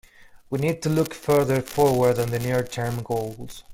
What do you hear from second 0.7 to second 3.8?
to look further forward than the near-term goals